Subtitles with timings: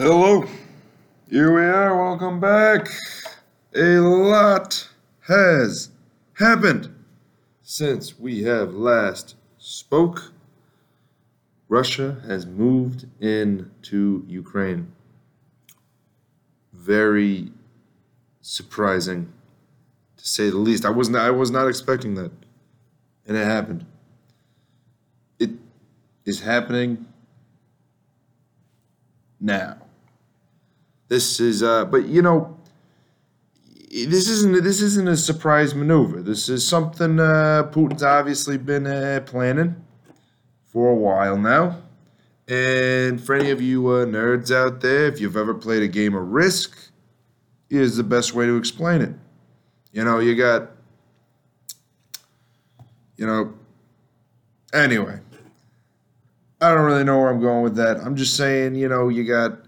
[0.00, 0.46] Hello.
[1.28, 1.96] Here we are.
[1.96, 2.86] Welcome back.
[3.74, 4.88] A lot
[5.26, 5.90] has
[6.34, 6.94] happened
[7.62, 10.32] since we have last spoke.
[11.68, 14.92] Russia has moved into Ukraine.
[16.72, 17.50] Very
[18.40, 19.32] surprising
[20.16, 20.84] to say the least.
[20.84, 22.30] I was not I was not expecting that.
[23.26, 23.84] And it happened.
[25.40, 25.50] It
[26.24, 27.04] is happening
[29.40, 29.78] now.
[31.08, 32.56] This is, uh, but you know,
[33.90, 36.22] this isn't this isn't a surprise maneuver.
[36.22, 39.76] This is something uh, Putin's obviously been uh, planning
[40.66, 41.82] for a while now.
[42.46, 46.14] And for any of you uh, nerds out there, if you've ever played a game
[46.14, 46.90] of Risk,
[47.68, 49.14] is the best way to explain it.
[49.92, 50.70] You know, you got,
[53.16, 53.52] you know,
[54.72, 55.20] anyway.
[56.60, 57.98] I don't really know where I'm going with that.
[57.98, 59.58] I'm just saying, you know, you got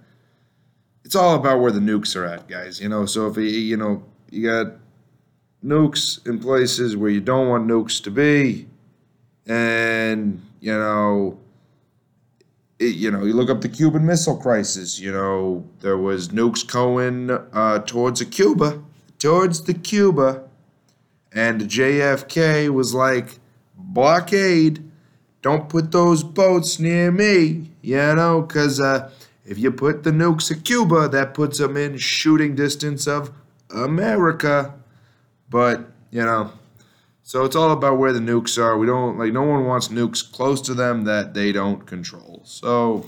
[1.05, 2.81] it's all about where the nukes are at, guys.
[2.81, 4.75] You know, so if you you know you got
[5.65, 8.67] nukes in places where you don't want nukes to be,
[9.47, 11.39] and you know,
[12.79, 15.01] it, you know, you look up the Cuban Missile Crisis.
[15.01, 18.83] You know, there was nukes going uh, towards a Cuba,
[19.19, 20.45] towards the Cuba,
[21.33, 23.39] and JFK was like
[23.77, 24.85] blockade.
[25.43, 29.11] Don't put those boats near me, you know, because uh,
[29.45, 33.31] if you put the nukes at Cuba, that puts them in shooting distance of
[33.71, 34.75] America.
[35.49, 36.53] But, you know,
[37.23, 38.77] so it's all about where the nukes are.
[38.79, 42.43] We don't, like, no one wants nukes close to them that they don't control.
[42.45, 43.07] So,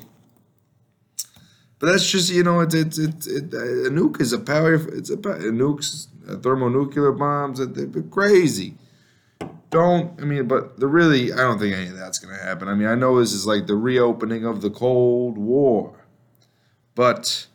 [1.79, 5.11] but that's just, you know, it's, it's, it's it, a nuke is a power, it's
[5.11, 8.77] a, nukes, uh, thermonuclear bombs, they're crazy
[9.73, 12.69] don't I mean, but the really I don't think any of that's gonna happen.
[12.69, 15.97] I mean, I know this is like the reopening of the Cold War,
[16.95, 17.47] but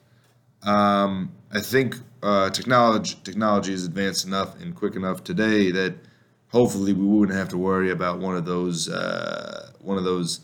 [0.64, 5.96] um, I think uh, technology technology is advanced enough and quick enough today that
[6.50, 10.42] hopefully we wouldn't have to worry about one of those uh, one of those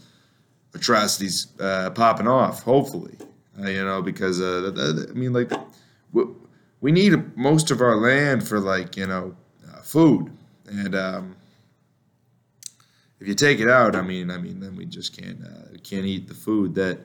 [0.73, 2.63] atrocities uh, popping off.
[2.63, 3.17] Hopefully,
[3.61, 5.51] uh, you know, because uh, I mean, like
[6.11, 6.25] we,
[6.81, 9.35] we need most of our land for like you know
[9.67, 10.31] uh, food,
[10.67, 11.35] and um,
[13.19, 15.39] if you take it out, I mean, I mean, then we just can't
[15.83, 16.99] can't eat the food that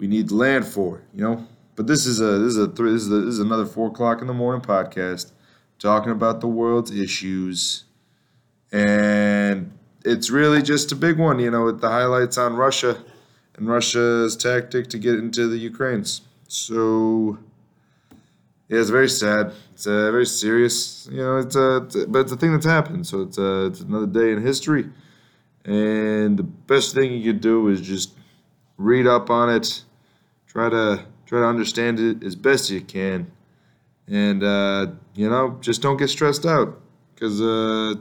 [0.00, 1.46] we need land for, you know.
[1.76, 3.88] But this is a this is a three this is, a, this is another four
[3.88, 5.30] o'clock in the morning podcast
[5.78, 7.84] talking about the world's issues,
[8.72, 9.72] and
[10.04, 13.02] it's really just a big one, you know, with the highlights on Russia
[13.56, 16.22] and Russia's tactic to get into the Ukraine's.
[16.48, 17.38] So
[18.68, 19.52] yeah, it's very sad.
[19.72, 21.38] It's uh, very serious, you know.
[21.38, 23.06] It's, uh, it's, but it's a thing that's happened.
[23.06, 24.88] So it's uh, it's another day in history,
[25.64, 28.14] and the best thing you could do is just
[28.76, 29.82] read up on it
[30.52, 33.30] try to try to understand it as best you can,
[34.08, 36.80] and uh, you know just don't get stressed out.
[37.14, 37.94] Because uh,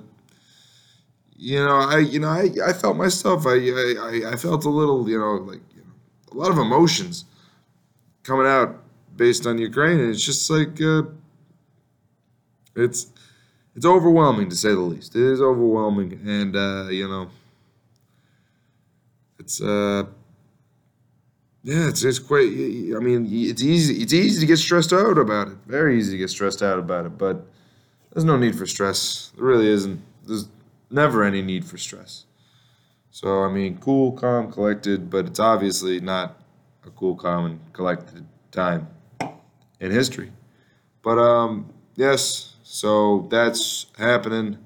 [1.37, 5.07] you know I you know I, I felt myself I, I I felt a little
[5.09, 5.93] you know like you know,
[6.31, 7.25] a lot of emotions
[8.23, 8.81] coming out
[9.15, 11.03] based on Ukraine, and it's just like uh,
[12.75, 13.07] it's
[13.75, 15.15] it's overwhelming to say the least.
[15.15, 17.29] It is overwhelming, and uh, you know
[19.37, 20.05] it's uh
[21.69, 22.47] yeah, it's it's quite.
[22.47, 24.01] I mean, it's easy.
[24.01, 25.57] It's easy to get stressed out about it.
[25.67, 27.15] Very easy to get stressed out about it.
[27.15, 27.45] But
[28.11, 29.31] there's no need for stress.
[29.35, 30.01] There really isn't.
[30.25, 30.47] There's
[30.89, 32.25] never any need for stress.
[33.11, 35.11] So I mean, cool, calm, collected.
[35.11, 36.41] But it's obviously not
[36.87, 38.87] a cool, calm, and collected time
[39.79, 40.31] in history.
[41.03, 42.55] But um, yes.
[42.63, 44.57] So that's happening.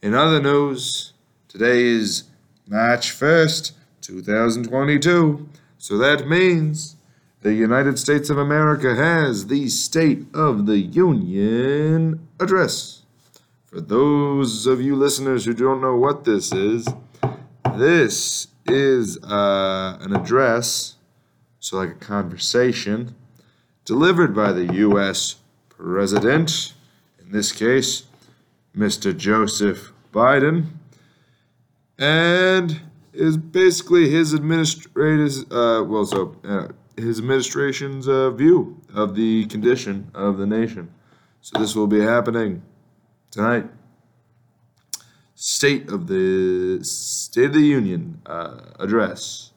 [0.00, 1.12] In other news,
[1.48, 2.24] today is
[2.66, 5.46] March first, two thousand twenty-two.
[5.78, 6.96] So that means
[7.42, 13.02] the United States of America has the State of the Union address.
[13.66, 16.88] For those of you listeners who don't know what this is,
[17.76, 20.96] this is uh, an address,
[21.60, 23.14] so like a conversation,
[23.84, 25.36] delivered by the U.S.
[25.68, 26.74] President,
[27.20, 28.04] in this case,
[28.76, 29.16] Mr.
[29.16, 30.66] Joseph Biden.
[31.98, 32.80] And
[33.18, 40.10] is basically his administrator's, uh, well, so uh, his administration's uh, view of the condition
[40.14, 40.92] of the nation.
[41.40, 42.62] So this will be happening
[43.30, 43.66] tonight.
[45.34, 49.52] State of the State of the Union uh, address.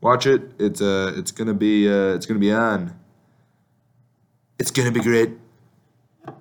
[0.00, 0.52] Watch it.
[0.58, 2.98] It's uh, it's gonna be uh, it's gonna be on.
[4.58, 5.32] It's gonna be great.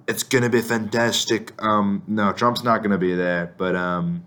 [0.07, 1.51] It's gonna be fantastic.
[1.61, 4.23] Um, no, Trump's not gonna be there, but um,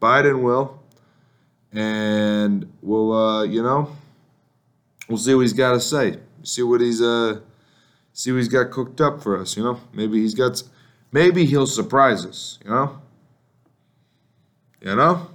[0.00, 0.75] Biden will
[1.72, 3.96] and we'll uh, you know
[5.08, 6.18] we'll see what he's got to say.
[6.42, 7.40] See what he's uh,
[8.12, 9.56] see what he's got cooked up for us.
[9.56, 10.62] You know, maybe he's got,
[11.12, 12.58] maybe he'll surprise us.
[12.64, 13.00] You know.
[14.80, 15.30] You know.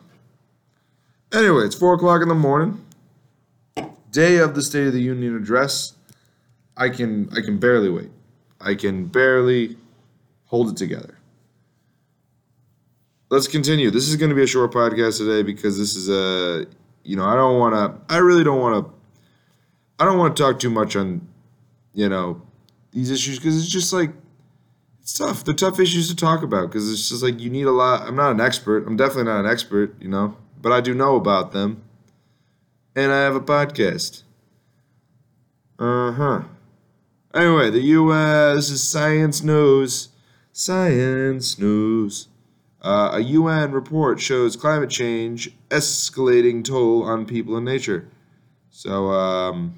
[1.34, 2.86] Anyway, it's four o'clock in the morning.
[4.12, 5.94] Day of the State of the Union address.
[6.76, 8.10] I can I can barely wait.
[8.60, 9.78] I can barely
[10.46, 11.18] hold it together.
[13.32, 13.92] Let's continue.
[13.92, 16.68] This is going to be a short podcast today because this is a
[17.06, 18.94] you know I don't want to I really don't want to
[19.98, 21.26] I don't want to talk too much on
[21.94, 22.42] you know
[22.92, 24.12] these issues because it's just like
[25.00, 25.46] it's tough.
[25.46, 28.06] They're tough issues to talk about because it's just like you need a lot.
[28.06, 28.86] I'm not an expert.
[28.86, 31.82] I'm definitely not an expert, you know, but I do know about them,
[32.98, 34.24] and I have a podcast.
[35.80, 36.42] Uh huh.
[37.34, 38.70] Anyway, the U.S.
[38.70, 40.10] is science news.
[40.52, 42.28] Science news.
[42.82, 48.08] Uh, a UN report shows climate change escalating toll on people and nature.
[48.72, 49.76] So, um,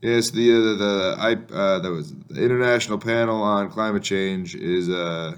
[0.00, 4.88] yes, the uh, the, I uh, that was the International Panel on Climate Change is
[4.88, 5.36] uh,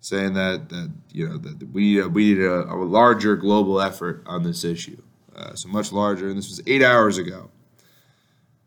[0.00, 4.24] saying that that you know that we uh, we need a, a larger global effort
[4.26, 5.00] on this issue.
[5.36, 7.50] Uh, so much larger, and this was eight hours ago.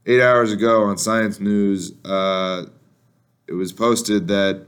[0.05, 4.66] Eight hours ago on Science News, it was posted that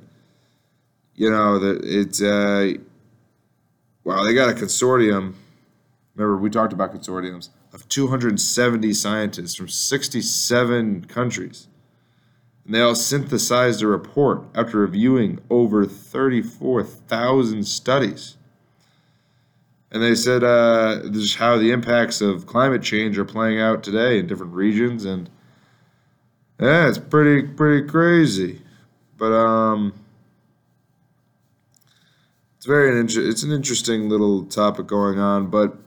[1.20, 2.72] you know that it's uh,
[4.06, 5.34] wow they got a consortium.
[6.16, 11.68] Remember we talked about consortiums of 270 scientists from 67 countries.
[12.66, 18.38] And they all synthesized a report after reviewing over 34,000 studies.
[19.92, 23.84] And they said uh, this is how the impacts of climate change are playing out
[23.84, 25.30] today in different regions, and
[26.60, 28.62] yeah, it's pretty pretty crazy.
[29.18, 29.94] But um,
[32.60, 35.48] it's very it's an interesting little topic going on.
[35.50, 35.78] But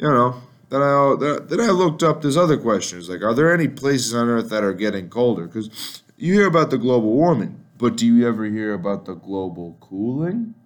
[0.00, 1.14] you know, then I
[1.46, 4.64] then I looked up this other questions like, are there any places on Earth that
[4.64, 5.46] are getting colder?
[5.46, 9.76] Because you hear about the global warming, but do you ever hear about the global
[9.78, 10.56] cooling?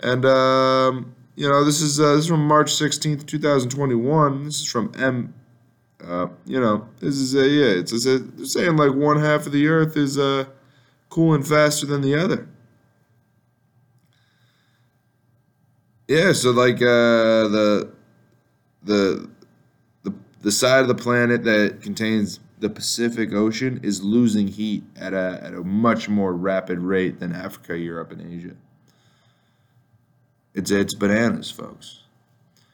[0.00, 4.44] And um, you know, this is uh, this is from March sixteenth, two thousand twenty-one.
[4.44, 5.32] This is from M.
[6.06, 7.80] Uh, you know, this is a yeah.
[7.80, 10.44] It's a, they're saying like one half of the Earth is uh,
[11.08, 12.46] cooling faster than the other.
[16.08, 17.92] Yeah, so like uh, the
[18.82, 19.28] the
[20.04, 25.12] the the side of the planet that contains the Pacific Ocean is losing heat at
[25.12, 28.54] a at a much more rapid rate than Africa, Europe, and Asia.
[30.54, 32.04] It's it's bananas, folks.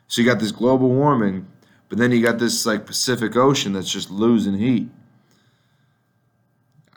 [0.09, 1.47] So you got this global warming,
[1.89, 4.91] but then you got this like Pacific Ocean that's just losing heat.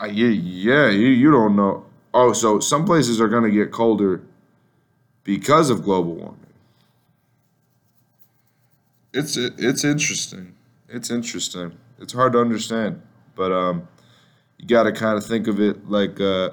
[0.02, 1.86] Yeah, yeah, you, you don't know.
[2.14, 4.22] Oh, so some places are to get colder
[5.25, 6.45] because of global warming
[9.16, 10.54] it's it's interesting.
[10.89, 11.72] It's interesting.
[12.00, 13.01] It's hard to understand,
[13.36, 13.88] but um,
[14.57, 16.51] you got to kind of think of it like uh,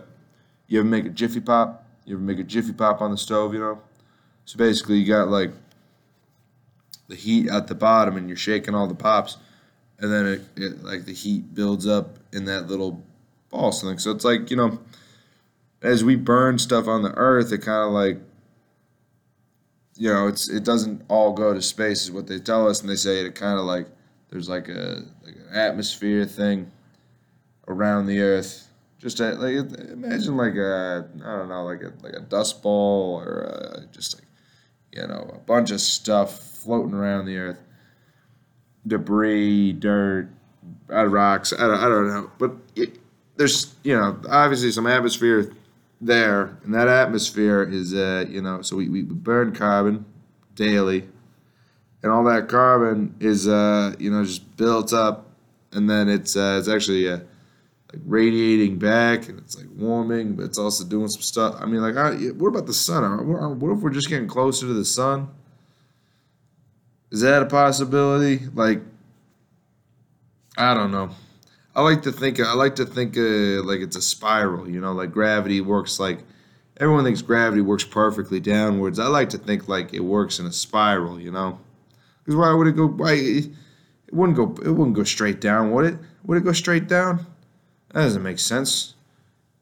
[0.68, 1.84] you ever make a jiffy pop.
[2.06, 3.80] You ever make a jiffy pop on the stove, you know?
[4.44, 5.50] So basically, you got like
[7.08, 9.38] the heat at the bottom, and you're shaking all the pops,
[9.98, 13.04] and then it, it like the heat builds up in that little
[13.50, 13.98] ball thing.
[13.98, 14.78] So it's like you know,
[15.82, 18.18] as we burn stuff on the earth, it kind of like
[19.96, 22.88] you know, it's it doesn't all go to space is what they tell us, and
[22.88, 23.86] they say it kind of like
[24.30, 26.70] there's like a like an atmosphere thing
[27.68, 28.68] around the Earth.
[28.98, 29.54] Just a, like
[29.90, 34.14] imagine like a I don't know like a like a dust ball or a, just
[34.14, 34.24] like
[34.92, 37.60] you know a bunch of stuff floating around the Earth,
[38.86, 40.28] debris, dirt,
[40.88, 41.52] rocks.
[41.52, 42.98] I don't, I don't know, but it,
[43.36, 45.52] there's you know obviously some atmosphere
[46.02, 50.04] there, and that atmosphere is, uh, you know, so we, we burn carbon
[50.54, 51.08] daily,
[52.02, 55.30] and all that carbon is, uh, you know, just built up,
[55.72, 57.18] and then it's uh, it's actually uh,
[57.92, 61.54] like radiating back, and it's like warming, but it's also doing some stuff.
[61.60, 63.28] I mean, like, I, what about the sun?
[63.60, 65.28] What if we're just getting closer to the sun?
[67.12, 68.40] Is that a possibility?
[68.54, 68.80] Like,
[70.56, 71.10] I don't know.
[71.74, 74.68] I like to think I like to think uh, like it's a spiral.
[74.68, 76.20] You know, like gravity works like
[76.78, 78.98] everyone thinks gravity works perfectly downwards.
[78.98, 81.18] I like to think like it works in a spiral.
[81.18, 81.58] You know,
[82.24, 82.88] because why would it go?
[82.88, 83.50] Why it
[84.12, 84.54] wouldn't go?
[84.62, 85.98] It wouldn't go straight down, would it?
[86.24, 87.26] Would it go straight down?
[87.92, 88.94] That doesn't make sense.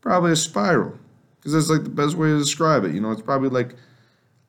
[0.01, 0.99] Probably a spiral,
[1.37, 2.95] because that's like the best way to describe it.
[2.95, 3.75] You know, it's probably like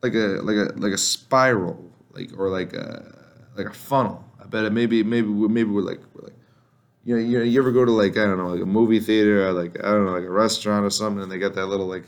[0.02, 3.16] like a like a like a spiral, like or like a
[3.56, 4.24] like a funnel.
[4.42, 6.36] I bet it maybe maybe maybe we're like we're like
[7.04, 9.48] you know, you you ever go to like I don't know, like a movie theater
[9.48, 11.88] or like I don't know, like a restaurant or something, and they got that little
[11.88, 12.04] like,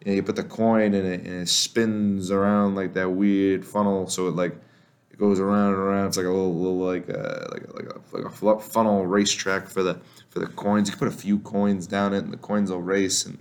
[0.00, 3.64] you know, you put the coin in it and it spins around like that weird
[3.64, 4.54] funnel, so it like
[5.10, 6.08] it goes around and around.
[6.08, 9.06] It's like a little, little like uh, a, like a, like a like a funnel
[9.06, 10.88] racetrack for the for the coins.
[10.88, 13.38] You can put a few coins down it, and the coins will race, and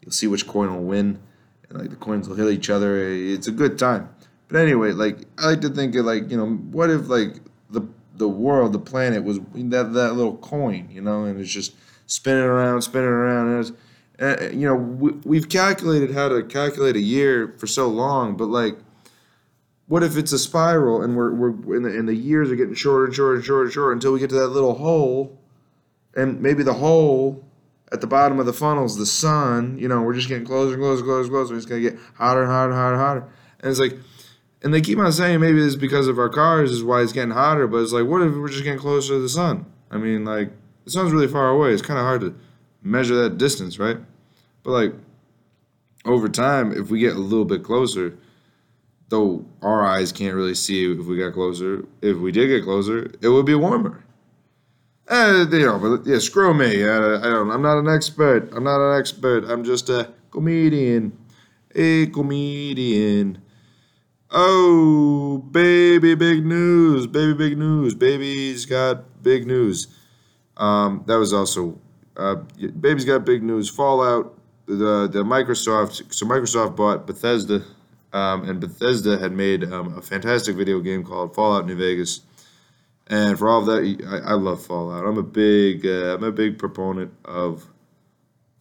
[0.00, 1.20] you'll see which coin will win.
[1.68, 2.98] And like the coins will hit each other.
[2.98, 4.08] It's a good time.
[4.48, 7.36] But anyway, like I like to think of like you know what if like
[7.70, 7.82] the
[8.22, 11.74] the world, the planet was that that little coin, you know, and it's just
[12.06, 13.74] spinning around, spinning around,
[14.18, 18.48] and you know we, we've calculated how to calculate a year for so long, but
[18.48, 18.76] like
[19.88, 23.04] what if it's a spiral and we're, we're the, and the years are getting shorter
[23.04, 25.38] and shorter and shorter and shorter until we get to that little hole?
[26.14, 27.44] And maybe the hole
[27.90, 30.74] at the bottom of the funnel is the sun you know we're just getting closer
[30.74, 31.56] and closer and closer and closer.
[31.56, 33.32] It's to get hotter and hotter and hotter and hotter.
[33.60, 33.98] And it's like
[34.62, 37.30] and they keep on saying maybe it's because of our cars is why it's getting
[37.30, 40.24] hotter but it's like what if we're just getting closer to the sun i mean
[40.24, 40.50] like
[40.84, 42.34] the sun's really far away it's kind of hard to
[42.82, 43.98] measure that distance right
[44.62, 44.92] but like
[46.04, 48.16] over time if we get a little bit closer
[49.12, 51.84] though our eyes can't really see if we got closer.
[52.00, 54.02] If we did get closer, it would be warmer.
[55.06, 56.82] Uh, you know, but yeah, screw me.
[56.82, 57.50] I, I don't.
[57.50, 58.48] I'm not an expert.
[58.56, 59.44] I'm not an expert.
[59.44, 61.12] I'm just a comedian.
[61.74, 63.41] A comedian.
[64.34, 67.06] Oh, baby, big news!
[67.06, 67.94] Baby, big news!
[67.94, 69.88] Baby's got big news.
[70.56, 71.78] Um, that was also,
[72.16, 72.36] uh,
[72.80, 73.68] baby's got big news.
[73.68, 74.38] Fallout.
[74.66, 76.14] The the Microsoft.
[76.14, 77.62] So Microsoft bought Bethesda
[78.12, 82.20] um, and Bethesda had made um, a fantastic video game called Fallout New Vegas.
[83.08, 85.04] And for all of that, I, I love Fallout.
[85.04, 87.66] I'm a big, uh, I'm a big proponent of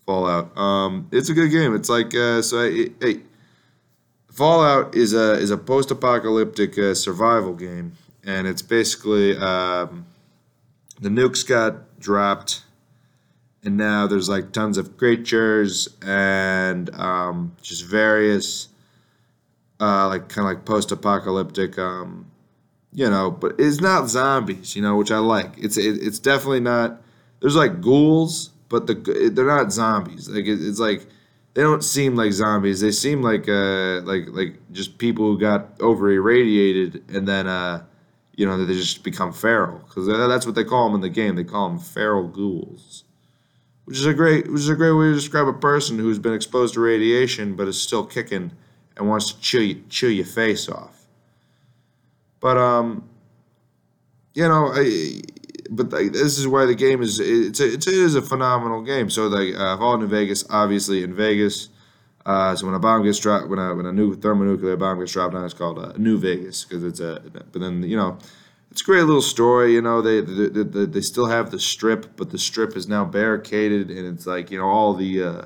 [0.06, 0.58] Fallout.
[0.58, 1.75] Um, it's a good game.
[1.75, 2.70] It's like uh, so.
[2.70, 3.22] Hey,
[4.31, 10.05] Fallout is a is a post-apocalyptic uh, survival game, and it's basically um,
[11.01, 12.63] the nukes got dropped,
[13.61, 18.69] and now there's like tons of creatures and um, just various
[19.81, 22.31] uh, like kind of like post-apocalyptic, um,
[22.93, 25.57] you know, but it's not zombies, you know, which I like.
[25.57, 27.01] It's it, it's definitely not.
[27.41, 30.29] There's like ghouls, but the they're not zombies.
[30.29, 31.05] Like it, it's like
[31.53, 32.79] they don't seem like zombies.
[32.81, 37.84] They seem like uh like like just people who got over irradiated and then uh
[38.36, 41.36] you know they just become feral because that's what they call them in the game.
[41.36, 43.03] They call them feral ghouls,
[43.86, 46.34] which is a great which is a great way to describe a person who's been
[46.34, 48.51] exposed to radiation but is still kicking
[48.96, 51.08] and wants to chew you, chew your face off.
[52.39, 53.10] But um,
[54.34, 55.22] you know, I,
[55.72, 59.10] but this is why the game is it's a, it is a phenomenal game.
[59.10, 61.70] So the uh, Fallout New Vegas, obviously in Vegas.
[62.25, 65.13] Uh, so when a bomb gets dropped, when a when a new thermonuclear bomb gets
[65.13, 67.22] dropped down, it's called uh, New Vegas because it's a.
[67.51, 68.20] But then you know,
[68.70, 69.74] it's a great little story.
[69.74, 73.06] You know, they they, they they still have the strip, but the strip is now
[73.06, 75.46] barricaded, and it's like you know all the uh,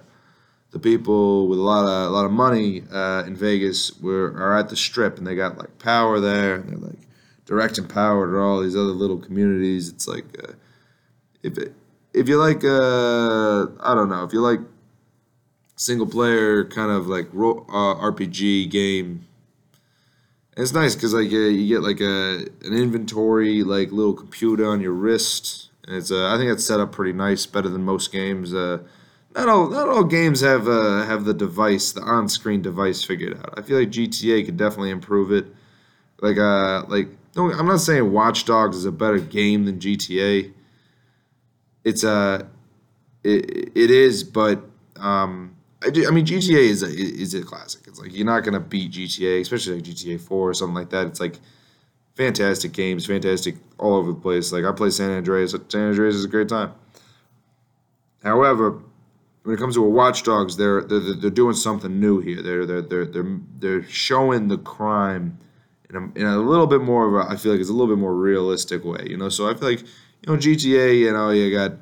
[0.72, 4.58] the people with a lot of a lot of money uh, in Vegas were are
[4.58, 7.00] at the strip and they got like power there and they're like
[7.46, 9.90] directing power to all these other little communities.
[9.90, 10.54] It's like uh,
[11.44, 11.74] if it,
[12.14, 14.60] if you like uh, I don't know if you like
[15.76, 19.26] single player kind of like ro- uh, RPG game.
[20.58, 24.94] It's nice because like you get like a an inventory like little computer on your
[24.94, 28.54] wrist, and it's uh, I think it's set up pretty nice, better than most games.
[28.54, 28.80] Uh,
[29.36, 33.54] not all not all games have uh, have the device, the on-screen device figured out.
[33.60, 35.46] I feel like GTA could definitely improve it.
[36.22, 40.54] Like uh like I'm not saying Watch Dogs is a better game than GTA.
[41.84, 42.44] It's a uh,
[43.24, 44.64] it, it is, but
[44.98, 47.84] um I, do, I mean GTA is a is a classic.
[47.88, 51.08] It's like you're not gonna beat GTA, especially like GTA 4 or something like that.
[51.08, 51.40] It's like
[52.16, 54.52] fantastic games, fantastic all over the place.
[54.52, 55.52] Like I play San Andreas.
[55.52, 56.74] San Andreas is a great time.
[58.24, 58.82] However,
[59.44, 62.42] when it comes to a Watch Dogs, they're they're, they're doing something new here.
[62.42, 65.38] They're they're they're they're, they're showing the crime
[65.90, 67.94] in a, in a little bit more of a I feel like it's a little
[67.94, 69.06] bit more realistic way.
[69.08, 71.00] You know, so I feel like you know GTA.
[71.00, 71.74] You know, you got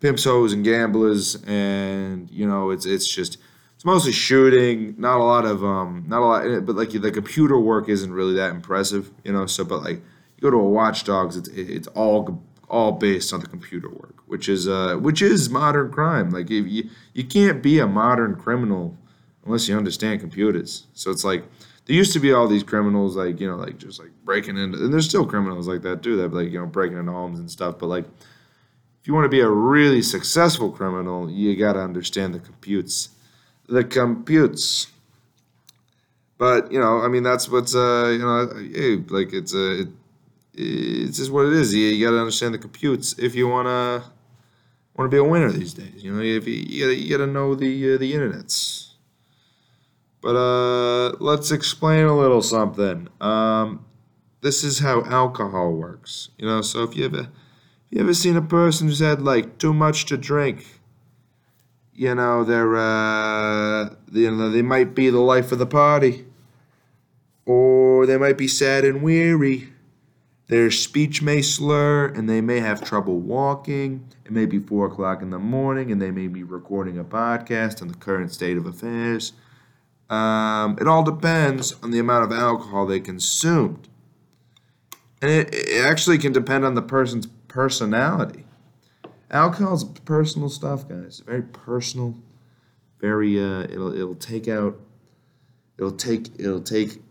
[0.00, 3.38] pimps, hoes, and gamblers, and you know it's it's just
[3.74, 4.94] it's mostly shooting.
[4.98, 8.34] Not a lot of um not a lot, but like the computer work isn't really
[8.34, 9.10] that impressive.
[9.24, 12.92] You know, so but like you go to a Watch Dogs, it's it's all all
[12.92, 16.30] based on the computer work, which is uh, which is modern crime.
[16.30, 18.96] Like you you can't be a modern criminal
[19.44, 20.86] unless you understand computers.
[20.92, 21.44] So it's like
[21.88, 24.78] there used to be all these criminals like you know like just like breaking into
[24.84, 27.50] and there's still criminals like that too that like you know breaking into homes and
[27.50, 27.78] stuff.
[27.78, 32.34] But like if you want to be a really successful criminal, you got to understand
[32.34, 33.08] the computes,
[33.68, 34.88] the computes.
[36.36, 39.58] But you know, I mean, that's what's uh, you know, like it's a.
[39.58, 39.88] Uh, it,
[40.60, 41.72] it's just what it is.
[41.72, 44.02] You, you got to understand the computes if you wanna
[44.96, 46.02] want to be a winner these days.
[46.02, 48.87] You know, if you, you you gotta know the uh, the internets.
[50.20, 53.08] But uh, let's explain a little something.
[53.20, 53.84] Um,
[54.40, 56.30] this is how alcohol works.
[56.38, 57.28] You know, so if you ever if
[57.90, 60.80] you ever seen a person who's had like too much to drink,
[61.94, 66.24] you know, they're uh you know, they might be the life of the party.
[67.46, 69.72] Or they might be sad and weary.
[70.48, 74.06] Their speech may slur and they may have trouble walking.
[74.24, 77.82] It may be four o'clock in the morning and they may be recording a podcast
[77.82, 79.32] on the current state of affairs.
[80.10, 83.88] Um, it all depends on the amount of alcohol they consumed.
[85.20, 88.44] And it, it actually can depend on the person's personality.
[89.30, 91.22] Alcohol's personal stuff, guys.
[91.26, 92.16] Very personal.
[93.00, 94.80] Very uh, it'll it'll take out
[95.76, 97.02] it'll take it'll take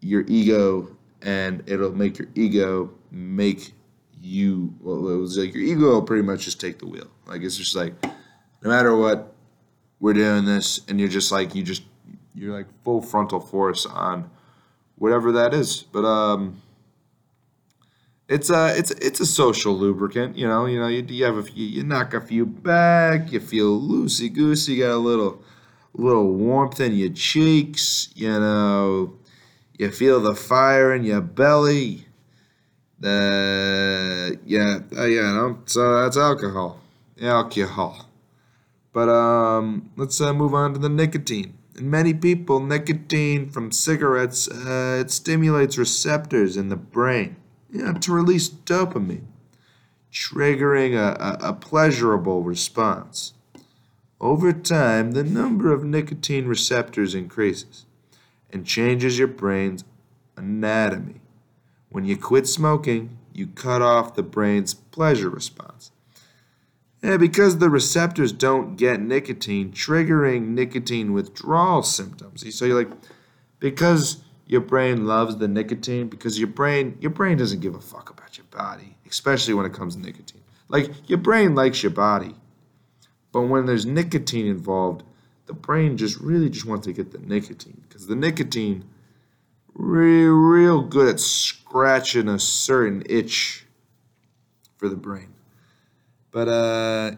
[0.00, 3.72] your ego and it'll make your ego make
[4.22, 7.08] you well it was like your ego will pretty much just take the wheel.
[7.26, 9.34] Like it's just like no matter what,
[10.00, 11.82] we're doing this and you're just like you just
[12.40, 14.30] you're like full frontal force on
[14.96, 15.82] whatever that is.
[15.82, 16.62] But um
[18.28, 20.64] it's a it's it's a social lubricant, you know.
[20.66, 24.32] You know, you, you have a few, you knock a few back, you feel loosey
[24.32, 25.42] goosey, got a little
[25.94, 29.14] little warmth in your cheeks, you know.
[29.78, 32.06] You feel the fire in your belly.
[33.00, 35.58] The yeah, uh, yeah, no.
[35.66, 36.80] So that's alcohol,
[37.20, 38.06] alcohol.
[38.92, 41.54] But um, let's uh, move on to the nicotine.
[41.80, 47.36] In many people, nicotine from cigarettes uh, it stimulates receptors in the brain
[47.72, 49.24] yeah, to release dopamine,
[50.12, 53.32] triggering a, a, a pleasurable response.
[54.20, 57.86] Over time, the number of nicotine receptors increases
[58.50, 59.82] and changes your brain's
[60.36, 61.22] anatomy.
[61.88, 65.89] When you quit smoking, you cut off the brain's pleasure response.
[67.02, 72.44] Yeah, because the receptors don't get nicotine, triggering nicotine withdrawal symptoms.
[72.54, 72.92] So you're like,
[73.58, 78.10] because your brain loves the nicotine because your brain your brain doesn't give a fuck
[78.10, 80.42] about your body, especially when it comes to nicotine.
[80.68, 82.34] Like your brain likes your body,
[83.30, 85.04] but when there's nicotine involved,
[85.46, 88.84] the brain just really just wants to get the nicotine because the nicotine
[89.72, 93.64] real real good at scratching a certain itch
[94.78, 95.28] for the brain.
[96.30, 97.16] But uh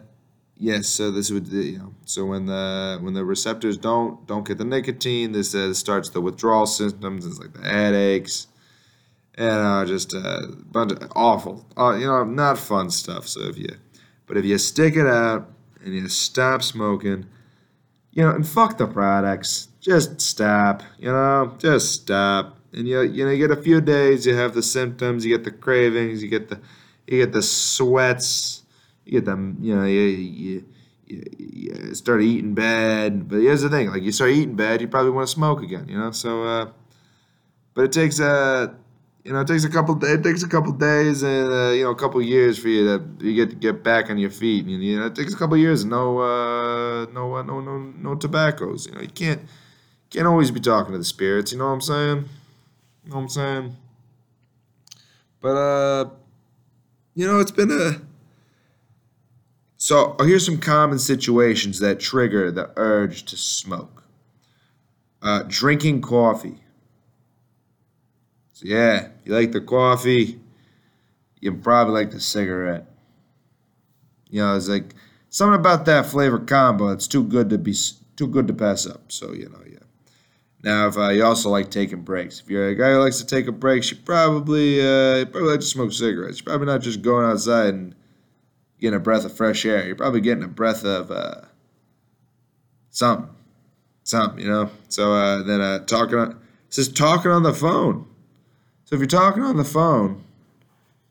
[0.63, 4.59] Yes, so this would you know so when the when the receptors don't don't get
[4.59, 7.27] the nicotine, this uh, starts the withdrawal symptoms.
[7.27, 8.47] It's like the headaches,
[9.35, 13.27] and uh, just a bunch of awful, uh, you know, not fun stuff.
[13.27, 13.71] So if you,
[14.29, 15.51] but if you stick it out
[15.85, 17.27] and you stop smoking,
[18.13, 20.85] you know, and fuck the products, just stop.
[20.97, 22.57] You know, just stop.
[22.73, 25.43] And you you know you get a few days, you have the symptoms, you get
[25.43, 26.61] the cravings, you get the
[27.09, 28.62] you get the sweats
[29.05, 30.65] you get them, you know, you, you,
[31.07, 33.29] you, you start eating bad.
[33.29, 35.89] But here's the thing: like you start eating bad, you probably want to smoke again,
[35.89, 36.11] you know.
[36.11, 36.71] So, uh,
[37.75, 38.75] but it takes a, uh,
[39.25, 40.03] you know, it takes a couple.
[40.05, 43.27] It takes a couple days and uh, you know a couple years for you to
[43.27, 44.67] you get to get back on your feet.
[44.67, 45.85] And, you know, it takes a couple years.
[45.85, 48.87] No, uh, no, uh, no, no, no tobaccos.
[48.87, 49.41] You know, you can't
[50.11, 51.53] can't always be talking to the spirits.
[51.53, 52.29] You know what I'm saying?
[53.05, 53.77] You know what I'm saying?
[55.41, 56.11] But uh,
[57.15, 58.01] you know, it's been a
[59.83, 64.05] so here's some common situations that trigger the urge to smoke.
[65.21, 66.63] Uh, drinking coffee.
[68.53, 70.39] So yeah, you like the coffee,
[71.41, 72.87] you probably like the cigarette.
[74.31, 74.95] You know, it's like
[75.31, 76.93] something about that flavor combo.
[76.93, 77.75] It's too good to be
[78.15, 79.11] too good to pass up.
[79.11, 79.79] So you know, yeah.
[80.63, 83.27] Now, if uh, you also like taking breaks, if you're a guy who likes to
[83.27, 86.39] take a break, you probably uh, you probably like to smoke cigarettes.
[86.39, 87.97] You're probably not just going outside and
[88.83, 89.87] getting a breath of fresh air.
[89.87, 91.43] You're probably getting a breath of uh,
[92.91, 93.31] something,
[94.03, 94.71] something, you know.
[94.89, 96.37] So uh, then uh, talking on, it
[96.69, 98.07] says talking on the phone.
[98.85, 100.25] So if you're talking on the phone,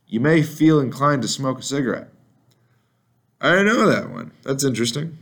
[0.05, 2.09] you may feel inclined to smoke a cigarette.
[3.39, 4.33] I didn't know that one.
[4.43, 5.17] That's interesting.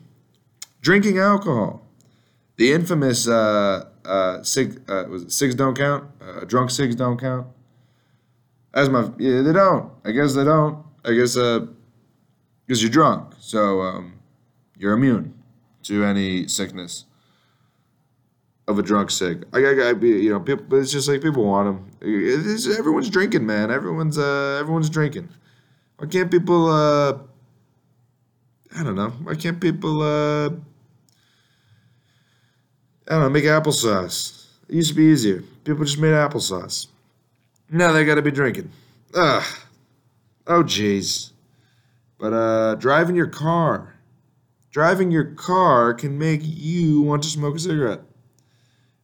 [0.82, 1.86] Drinking alcohol.
[2.58, 6.10] The infamous uh, uh, cig, uh, was it cigs don't count?
[6.20, 7.46] Uh, drunk cigs don't count.
[8.74, 9.92] As my yeah, they don't.
[10.04, 10.84] I guess they don't.
[11.06, 11.68] I guess uh,
[12.70, 13.34] because you're drunk.
[13.40, 14.20] So um,
[14.78, 15.34] you're immune
[15.84, 17.06] to any sickness
[18.68, 19.40] of a drunk sick.
[19.52, 21.92] I, got I you know, people, it's just like people want them.
[22.00, 23.72] It's, everyone's drinking, man.
[23.72, 25.30] Everyone's uh, everyone's drinking.
[25.98, 26.68] Why can't people?
[26.70, 27.18] Uh,
[28.78, 29.10] I don't know.
[29.24, 30.04] Why can't people?
[30.04, 30.50] Uh,
[33.08, 33.30] I don't know.
[33.30, 34.46] Make applesauce.
[34.70, 35.44] It used to be easier.
[35.64, 36.86] People just made applesauce.
[37.72, 38.70] Now they got to be drinking.
[39.16, 39.44] Ugh.
[40.46, 41.32] Oh, jeez.
[42.20, 43.96] But uh, driving your car,
[44.72, 48.02] driving your car can make you want to smoke a cigarette.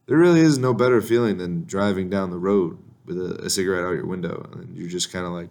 [0.06, 3.84] There really is no better feeling than driving down the road with a, a cigarette
[3.84, 5.48] out your window, and you're just kind of like,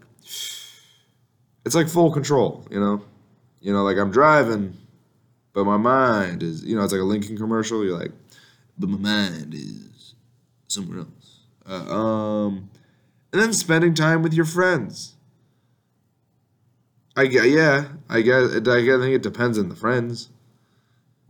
[1.66, 3.02] it's like full control, you know,
[3.60, 4.78] you know, like I'm driving,
[5.54, 7.84] but my mind is, you know, it's like a Lincoln commercial.
[7.84, 8.12] You're like,
[8.78, 10.14] but my mind is
[10.68, 11.40] somewhere else.
[11.68, 12.70] Uh, um,
[13.34, 15.15] and then spending time with your friends.
[17.18, 20.30] I yeah, I guess, I think it depends on the friends.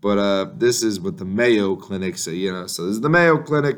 [0.02, 2.67] But uh, this is what the Mayo Clinic say, you know.
[2.67, 3.78] So this is the Mayo Clinic,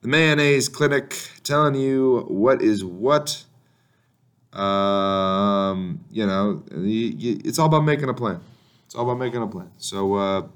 [0.00, 3.44] the mayonnaise clinic, telling you what is what.
[4.52, 8.40] Um, you know, it's all about making a plan.
[8.86, 9.70] It's all about making a plan.
[9.76, 10.46] So uh,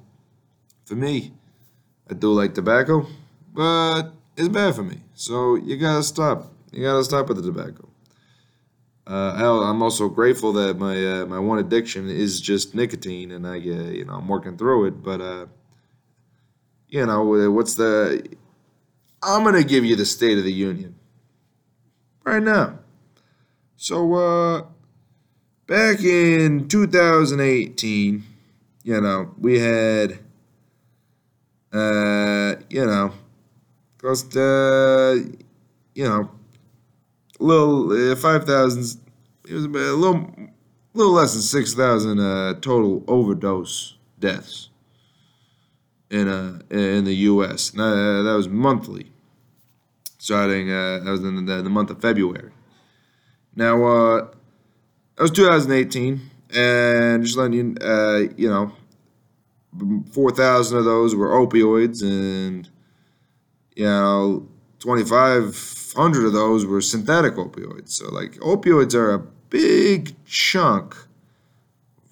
[0.87, 1.35] for me,
[2.11, 3.07] I do like tobacco,
[3.53, 5.03] but it's bad for me.
[5.15, 6.51] So you gotta stop.
[6.73, 7.90] You gotta stop with the tobacco.
[9.11, 13.55] Uh, I'm also grateful that my uh, my one addiction is just nicotine, and I
[13.55, 15.03] uh, you know I'm working through it.
[15.03, 15.47] But uh,
[16.89, 18.25] you know what's the?
[19.21, 20.95] I'm gonna give you the State of the Union
[22.23, 22.79] right now.
[23.77, 24.63] So uh,
[25.67, 28.23] back in 2018,
[28.85, 30.21] you know we had
[31.73, 33.13] uh, you know
[33.99, 35.37] to
[35.97, 36.31] you know
[37.41, 39.01] little uh, five thousand.
[39.49, 40.31] It was a little,
[40.95, 44.69] little less than six thousand uh, total overdose deaths
[46.11, 47.71] in uh in the U.S.
[47.71, 49.11] That, uh, that was monthly,
[50.19, 52.53] starting uh, that was in the, the month of February.
[53.57, 54.29] Now, uh,
[55.17, 56.21] that was 2018,
[56.55, 58.73] and just letting you, uh, you know,
[60.13, 62.69] 4,000 of those were opioids, and,
[63.75, 64.49] you know,
[65.91, 67.91] 2,500 of those were synthetic opioids.
[67.91, 70.97] So, like, opioids are a big chunk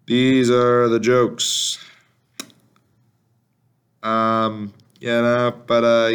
[0.05, 1.77] These are the jokes.
[4.01, 6.11] Um, yeah, no, but uh,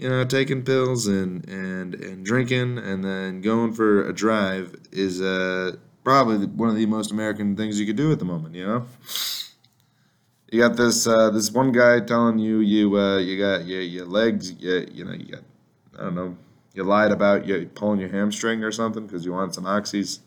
[0.00, 5.20] you know, taking pills and, and, and drinking and then going for a drive is
[5.20, 8.66] uh, probably one of the most American things you could do at the moment, you
[8.66, 8.86] know?
[10.50, 14.06] You got this uh, this one guy telling you you uh, you got your, your
[14.06, 15.42] legs, you, you know, you got,
[15.96, 16.36] I don't know,
[16.72, 20.20] you lied about you pulling your hamstring or something because you want some oxys.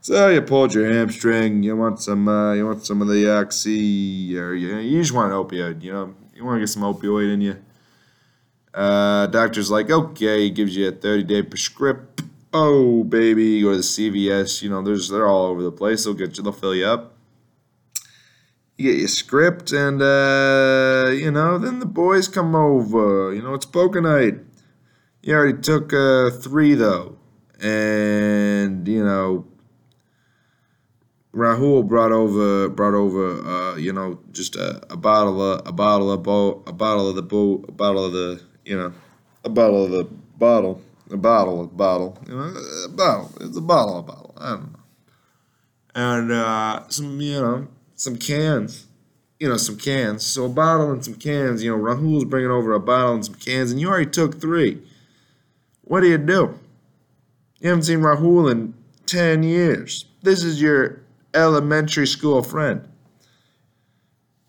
[0.00, 1.62] So you pulled your hamstring.
[1.62, 2.26] You want some.
[2.26, 5.82] Uh, you want some of the oxy, or you, you just want an opioid.
[5.82, 7.56] You know, you want to get some opioid in you.
[8.74, 12.08] Uh, doctor's like, okay, he gives you a 30 day prescription.
[12.52, 14.62] Oh, baby, go to the CVS.
[14.62, 16.04] You know, there's they're all over the place.
[16.04, 17.14] They'll get you, they'll fill you up.
[18.76, 23.32] You get your script, and uh, you know, then the boys come over.
[23.32, 24.34] You know, it's poker night.
[25.22, 27.16] You already took uh, three though,
[27.60, 29.46] and you know,
[31.34, 36.12] Rahul brought over brought over uh, you know just a, a bottle of a bottle
[36.12, 38.92] of bo- a bottle of the bo- a bottle of the you know,
[39.44, 40.04] a bottle of the
[40.38, 43.30] bottle, a bottle of bottle, you know, a bottle.
[43.40, 44.34] It's a bottle of bottle.
[44.38, 44.78] I don't know.
[45.94, 48.86] And uh, some, you know, some cans.
[49.38, 50.24] You know, some cans.
[50.24, 51.62] So a bottle and some cans.
[51.62, 54.80] You know, Rahul's bringing over a bottle and some cans, and you already took three.
[55.82, 56.58] What do you do?
[57.60, 58.74] You haven't seen Rahul in
[59.06, 60.06] 10 years.
[60.22, 61.00] This is your
[61.34, 62.88] elementary school friend.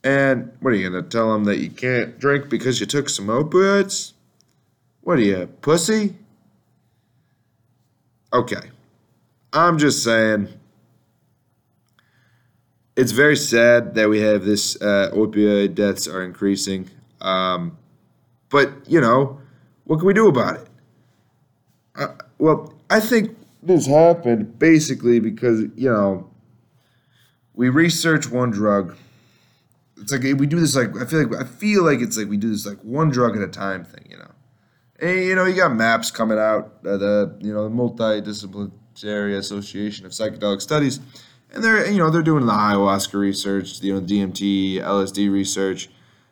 [0.06, 3.10] And what are you going to tell them that you can't drink because you took
[3.10, 4.13] some opioids?
[5.02, 6.13] What are you, pussy?
[8.32, 8.70] Okay.
[9.52, 10.50] I'm just saying
[12.96, 16.88] it's very sad that we have this uh, opioid deaths are increasing.
[17.20, 17.76] Um,
[18.50, 19.41] but, you know,
[19.86, 20.68] what can we do about it?
[21.96, 26.30] Uh, well, I think this happened basically because, you know,
[27.56, 28.96] we research one drug.
[29.98, 32.38] It's like we do this like I feel like I feel like it's like we
[32.38, 34.32] do this like one drug at a time thing, you know.
[35.00, 40.06] And you know, you got maps coming out, uh, the you know, the multidisciplinary association
[40.06, 41.00] of psychedelic studies
[41.56, 45.90] and they're you know they're doing the ayahuasca research, you know DMT, LSD research,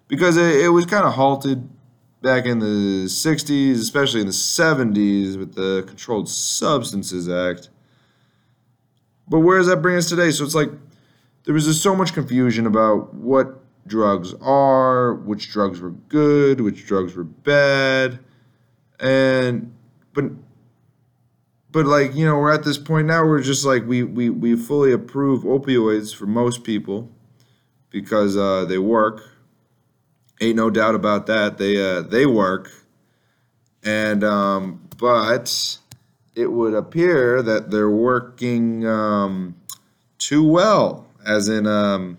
[0.08, 1.68] because it, it was kind of halted
[2.22, 7.70] back in the '60s, especially in the '70s with the Controlled Substances Act.
[9.28, 10.32] But where does that bring us today?
[10.32, 10.70] So it's like
[11.46, 16.86] there was just so much confusion about what drugs are, which drugs were good, which
[16.86, 18.20] drugs were bad,
[19.00, 19.74] and
[20.14, 20.26] but
[21.72, 24.56] but like you know we're at this point now we're just like we we, we
[24.56, 27.10] fully approve opioids for most people
[27.90, 29.30] because uh, they work.
[30.42, 31.58] Ain't no doubt about that.
[31.58, 32.72] They uh, they work.
[33.84, 35.78] And um, but
[36.36, 39.56] it would appear that they're working um,
[40.18, 42.18] too well as in um,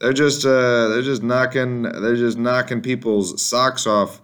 [0.00, 4.20] they're just uh, they're just knocking they're just knocking people's socks off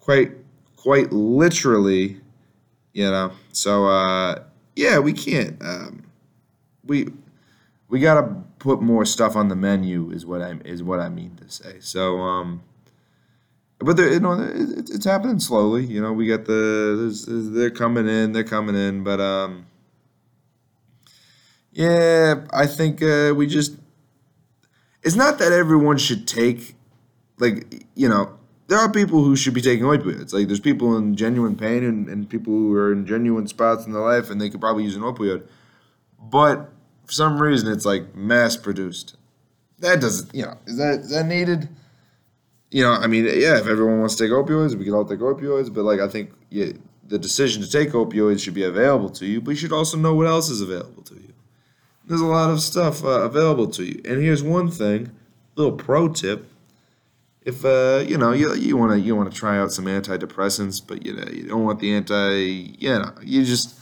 [0.00, 0.32] quite
[0.76, 2.20] quite literally
[2.92, 3.32] you know.
[3.52, 4.42] So uh,
[4.76, 5.60] yeah, we can't.
[5.62, 6.04] Um,
[6.84, 7.08] we
[7.88, 10.10] we gotta put more stuff on the menu.
[10.10, 11.78] Is what I is what I mean to say.
[11.80, 12.62] So um,
[13.78, 15.84] but you know it's, happening slowly.
[15.84, 19.66] You know we got the they're coming in, they're coming in, but um,
[21.72, 23.76] yeah, I think uh, we just.
[25.02, 26.76] It's not that everyone should take,
[27.38, 30.32] like you know, there are people who should be taking opioids.
[30.32, 33.92] Like there's people in genuine pain and, and people who are in genuine spots in
[33.92, 35.46] their life and they could probably use an opioid.
[36.18, 36.70] But
[37.04, 39.16] for some reason it's like mass produced.
[39.80, 41.68] That doesn't you know, is that is that needed?
[42.70, 45.18] You know, I mean, yeah, if everyone wants to take opioids, we can all take
[45.18, 46.72] opioids, but like I think yeah,
[47.06, 50.14] the decision to take opioids should be available to you, but you should also know
[50.14, 51.31] what else is available to you.
[52.12, 54.02] There's a lot of stuff uh, available to you.
[54.04, 55.12] And here's one thing,
[55.56, 56.46] little pro tip
[57.44, 60.80] if uh, you know you you want to you want to try out some antidepressants,
[60.86, 63.78] but you know you don't want the anti you know you just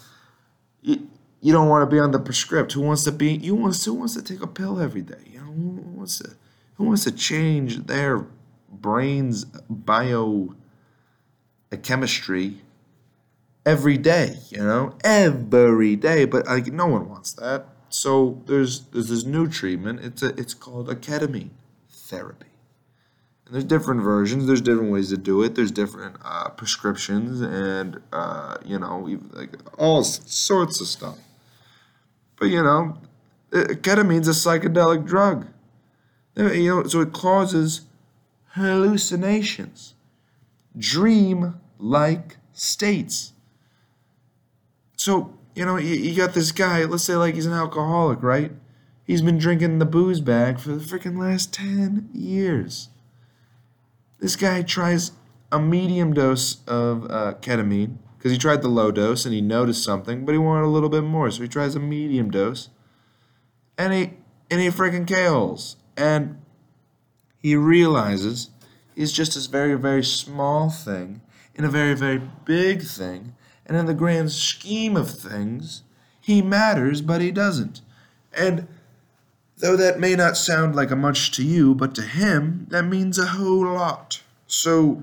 [0.82, 1.08] you,
[1.40, 2.72] you don't want to be on the prescript.
[2.72, 3.32] Who wants to be?
[3.32, 5.22] You wants who wants to take a pill every day?
[5.26, 6.36] You know who wants to
[6.74, 8.26] who wants to change their
[8.70, 10.54] brain's bio
[11.82, 12.62] chemistry
[13.66, 14.36] every day?
[14.48, 17.66] You know every day, but like no one wants that.
[17.90, 20.00] So there's there's this new treatment.
[20.00, 21.50] It's a it's called a ketamine
[21.90, 22.50] therapy
[23.50, 24.46] and there's different versions.
[24.46, 25.56] There's different ways to do it.
[25.56, 31.18] There's different uh, prescriptions, and uh, you know, like all sorts of stuff.
[32.38, 32.96] But you know,
[33.50, 35.48] ketamine's a psychedelic drug.
[36.36, 37.82] You know, so it causes
[38.52, 39.94] hallucinations,
[40.78, 43.32] dream-like states.
[44.96, 46.84] So you know, you, you got this guy.
[46.84, 48.52] Let's say like he's an alcoholic, right?
[49.04, 52.90] He's been drinking the booze bag for the freaking last ten years
[54.20, 55.12] this guy tries
[55.50, 59.82] a medium dose of uh, ketamine because he tried the low dose and he noticed
[59.82, 62.68] something, but he wanted a little bit more, so he tries a medium dose,
[63.76, 64.12] and he
[64.50, 66.40] and he freaking kills, and
[67.38, 68.50] he realizes
[68.94, 71.22] he's just this very very small thing
[71.54, 73.34] in a very very big thing,
[73.70, 75.84] and in the grand scheme of things,
[76.20, 77.80] he matters, but he doesn't,
[78.34, 78.68] and
[79.60, 83.18] Though that may not sound like a much to you, but to him, that means
[83.18, 84.22] a whole lot.
[84.46, 85.02] So,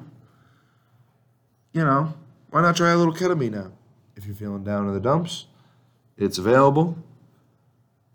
[1.74, 2.16] you know,
[2.50, 3.72] why not try a little ketamine now?
[4.16, 5.46] If you're feeling down in the dumps,
[6.18, 6.98] it's available.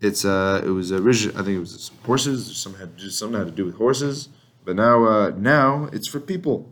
[0.01, 1.39] It's uh, it was original.
[1.39, 2.57] I think it was horses.
[2.57, 4.27] Some had just something had to do with horses.
[4.65, 6.69] But now, uh, now it's for people.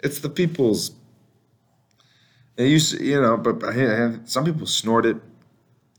[0.00, 0.90] It's the people's.
[2.56, 3.62] It used to, you know, but
[4.26, 5.16] some people snort it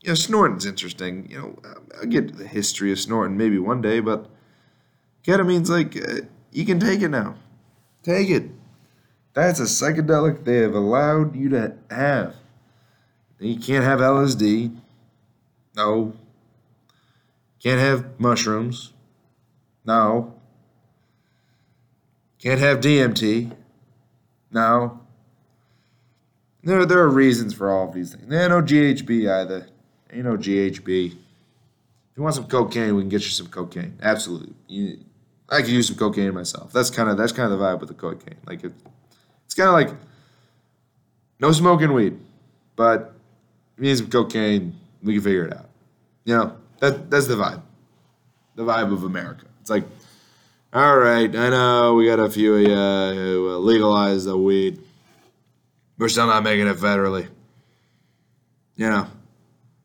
[0.08, 1.30] you know, snorting's interesting.
[1.30, 1.60] You know,
[2.00, 4.30] I'll get to the history of snorting maybe one day, but
[5.22, 7.36] ketamine's like uh, you can take it now.
[8.04, 8.50] Take it.
[9.34, 12.36] That's a psychedelic they have allowed you to have.
[13.40, 14.80] You can't have LSD.
[15.76, 16.14] No.
[17.62, 18.94] Can't have mushrooms.
[19.86, 20.34] No.
[22.40, 23.56] Can't have DMT.
[24.52, 25.02] No.
[26.68, 28.28] There, there are reasons for all of these things.
[28.28, 29.68] There no GHB either.
[30.12, 31.12] Ain't no GHB.
[31.12, 31.18] If
[32.18, 33.98] you want some cocaine, we can get you some cocaine.
[34.02, 34.54] Absolutely.
[34.68, 35.00] You,
[35.48, 36.74] I could use some cocaine myself.
[36.74, 38.36] That's kind of that's kind of the vibe with the cocaine.
[38.46, 38.74] Like it,
[39.46, 39.98] it's kind of like
[41.40, 42.20] no smoking weed,
[42.76, 43.14] but
[43.78, 45.70] if you need some cocaine, we can figure it out.
[46.26, 47.62] You know, that that's the vibe.
[48.56, 49.46] The vibe of America.
[49.62, 49.86] It's like,
[50.74, 54.82] all right, I know we got a few of you who uh, legalize the weed.
[55.98, 57.28] We're still not making it federally.
[58.76, 59.08] You know,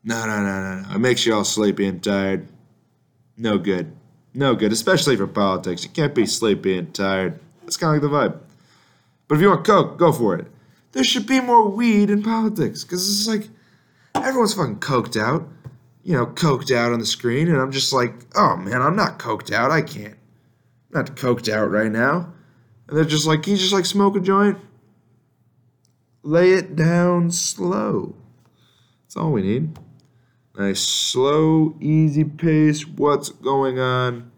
[0.03, 0.95] no, no, no, no.
[0.95, 2.47] It makes you all sleepy and tired.
[3.37, 3.95] No good.
[4.33, 5.83] No good, especially for politics.
[5.83, 7.39] You can't be sleepy and tired.
[7.61, 8.39] That's kind of like the vibe.
[9.27, 10.47] But if you want coke, go for it.
[10.91, 13.49] There should be more weed in politics because it's like
[14.15, 15.47] everyone's fucking coked out.
[16.03, 19.17] You know, coked out on the screen, and I'm just like, oh man, I'm not
[19.19, 19.71] coked out.
[19.71, 20.15] I can't.
[20.93, 22.31] I'm not coked out right now.
[22.87, 24.57] And they're just like, you just like smoke a joint?
[26.23, 28.15] Lay it down slow.
[29.03, 29.77] That's all we need.
[30.57, 32.87] Nice, slow, easy pace.
[32.87, 34.31] What's going on?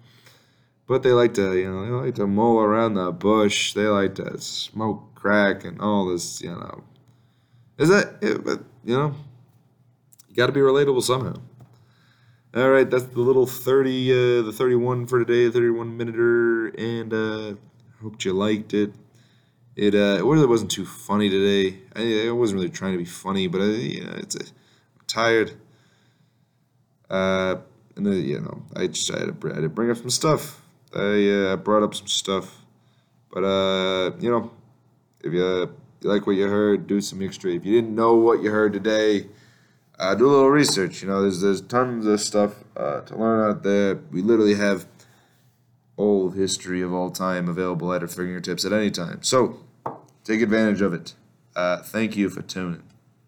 [0.87, 3.73] But they like to, you know, they like to mull around the bush.
[3.73, 6.83] They like to smoke crack and all this, you know.
[7.77, 9.13] Is that, it, but, you know,
[10.27, 11.35] you got to be relatable somehow.
[12.55, 17.55] All right, that's the little 30, uh, the 31 for today, 31 minuter, and uh,
[18.01, 18.93] hope you liked it.
[19.75, 21.79] It uh, it really wasn't too funny today.
[21.95, 25.05] I, I wasn't really trying to be funny, but I, you know, it's a, I'm
[25.05, 25.51] tired.
[27.09, 27.57] Uh,
[27.95, 30.09] and then, you know, I just I had, to, I had to bring up some
[30.09, 30.61] stuff.
[30.93, 32.61] I uh, brought up some stuff,
[33.33, 34.51] but uh, you know,
[35.21, 35.43] if you,
[36.01, 37.51] you like what you heard, do some extra.
[37.51, 39.27] If you didn't know what you heard today,
[39.99, 41.01] uh, do a little research.
[41.01, 43.95] You know, there's there's tons of stuff uh, to learn out there.
[44.09, 44.85] We literally have
[45.97, 49.23] all history of all time available at our fingertips at any time.
[49.23, 49.59] So
[50.23, 51.13] take advantage of it.
[51.55, 52.83] Uh, thank you for tuning.